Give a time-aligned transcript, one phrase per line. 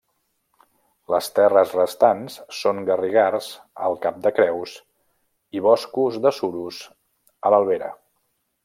[1.15, 3.51] Les terres restants són garrigars
[3.89, 4.75] al cap de Creus
[5.59, 6.83] i boscos de suros
[7.51, 7.97] a l'Albera.